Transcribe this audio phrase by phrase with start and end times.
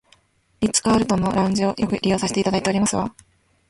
[0.61, 3.13] リッツカールトンのラウンジをよく利用させていただいておりますわ